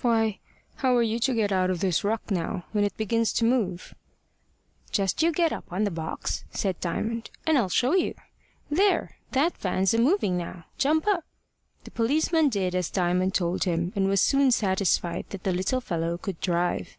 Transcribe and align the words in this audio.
"Why, 0.00 0.38
how 0.76 0.96
are 0.96 1.02
you 1.02 1.18
to 1.18 1.34
get 1.34 1.52
out 1.52 1.68
of 1.68 1.80
this 1.80 2.02
ruck 2.02 2.30
now, 2.30 2.64
when 2.72 2.82
it 2.82 2.96
begins 2.96 3.30
to 3.34 3.44
move?" 3.44 3.94
"Just 4.90 5.22
you 5.22 5.30
get 5.32 5.52
up 5.52 5.70
on 5.70 5.84
the 5.84 5.90
box," 5.90 6.46
said 6.50 6.80
Diamond, 6.80 7.28
"and 7.46 7.58
I'll 7.58 7.68
show 7.68 7.92
you. 7.94 8.14
There, 8.70 9.16
that 9.32 9.58
van's 9.58 9.92
a 9.92 9.98
moving 9.98 10.38
now. 10.38 10.64
Jump 10.78 11.06
up." 11.06 11.24
The 11.84 11.90
policeman 11.90 12.48
did 12.48 12.74
as 12.74 12.88
Diamond 12.88 13.34
told 13.34 13.64
him, 13.64 13.92
and 13.94 14.08
was 14.08 14.22
soon 14.22 14.50
satisfied 14.50 15.26
that 15.28 15.42
the 15.42 15.52
little 15.52 15.82
fellow 15.82 16.16
could 16.16 16.40
drive. 16.40 16.96